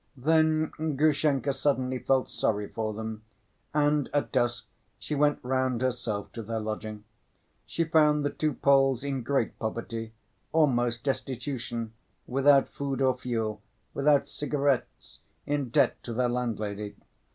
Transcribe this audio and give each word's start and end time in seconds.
Then 0.17 0.71
Grushenka 0.97 1.53
suddenly 1.53 1.99
felt 1.99 2.27
sorry 2.27 2.67
for 2.67 2.91
them, 2.91 3.21
and 3.71 4.09
at 4.15 4.31
dusk 4.31 4.65
she 4.97 5.13
went 5.13 5.37
round 5.43 5.83
herself 5.83 6.31
to 6.31 6.41
their 6.41 6.59
lodging. 6.59 7.03
She 7.67 7.83
found 7.83 8.25
the 8.25 8.31
two 8.31 8.51
Poles 8.53 9.03
in 9.03 9.21
great 9.21 9.59
poverty, 9.59 10.13
almost 10.53 11.03
destitution, 11.03 11.93
without 12.25 12.67
food 12.67 12.99
or 12.99 13.15
fuel, 13.15 13.61
without 13.93 14.27
cigarettes, 14.27 15.19
in 15.45 15.69
debt 15.69 16.01
to 16.05 16.13
their 16.13 16.29
landlady. 16.29 16.95